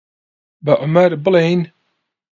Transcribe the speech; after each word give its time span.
بە 0.65 0.73
عومەر 0.81 1.11
بڵێین؟ 1.23 1.61